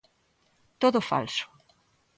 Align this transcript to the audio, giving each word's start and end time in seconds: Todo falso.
Todo 0.81 0.99
falso. 1.11 1.45